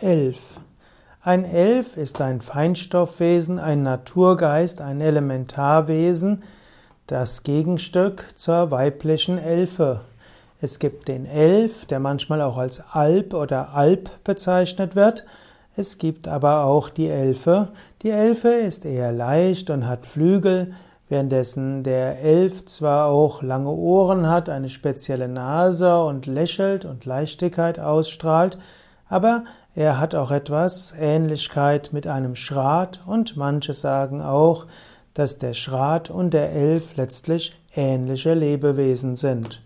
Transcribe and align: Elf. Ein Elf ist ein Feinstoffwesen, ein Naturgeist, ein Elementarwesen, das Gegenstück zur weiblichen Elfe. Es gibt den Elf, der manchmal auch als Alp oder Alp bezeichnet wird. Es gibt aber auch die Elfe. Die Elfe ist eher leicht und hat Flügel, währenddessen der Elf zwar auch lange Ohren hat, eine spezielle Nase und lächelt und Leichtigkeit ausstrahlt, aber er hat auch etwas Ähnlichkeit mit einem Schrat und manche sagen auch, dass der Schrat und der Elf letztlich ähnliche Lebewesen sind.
Elf. 0.00 0.60
Ein 1.22 1.44
Elf 1.44 1.96
ist 1.96 2.20
ein 2.20 2.40
Feinstoffwesen, 2.40 3.58
ein 3.58 3.82
Naturgeist, 3.82 4.80
ein 4.80 5.00
Elementarwesen, 5.00 6.44
das 7.08 7.42
Gegenstück 7.42 8.24
zur 8.36 8.70
weiblichen 8.70 9.38
Elfe. 9.38 10.02
Es 10.60 10.78
gibt 10.78 11.08
den 11.08 11.26
Elf, 11.26 11.84
der 11.86 11.98
manchmal 11.98 12.42
auch 12.42 12.58
als 12.58 12.80
Alp 12.92 13.34
oder 13.34 13.74
Alp 13.74 14.08
bezeichnet 14.22 14.94
wird. 14.94 15.24
Es 15.76 15.98
gibt 15.98 16.28
aber 16.28 16.64
auch 16.64 16.90
die 16.90 17.08
Elfe. 17.08 17.68
Die 18.02 18.10
Elfe 18.10 18.50
ist 18.50 18.84
eher 18.84 19.10
leicht 19.10 19.68
und 19.68 19.88
hat 19.88 20.06
Flügel, 20.06 20.74
währenddessen 21.08 21.82
der 21.82 22.20
Elf 22.20 22.66
zwar 22.66 23.06
auch 23.06 23.42
lange 23.42 23.70
Ohren 23.70 24.28
hat, 24.28 24.48
eine 24.48 24.68
spezielle 24.68 25.26
Nase 25.26 26.04
und 26.04 26.26
lächelt 26.26 26.84
und 26.84 27.04
Leichtigkeit 27.04 27.80
ausstrahlt, 27.80 28.58
aber 29.08 29.44
er 29.74 29.98
hat 29.98 30.14
auch 30.14 30.30
etwas 30.30 30.92
Ähnlichkeit 30.98 31.90
mit 31.92 32.06
einem 32.06 32.34
Schrat 32.34 33.00
und 33.06 33.36
manche 33.36 33.74
sagen 33.74 34.20
auch, 34.20 34.66
dass 35.14 35.38
der 35.38 35.54
Schrat 35.54 36.10
und 36.10 36.34
der 36.34 36.52
Elf 36.52 36.96
letztlich 36.96 37.52
ähnliche 37.74 38.34
Lebewesen 38.34 39.16
sind. 39.16 39.62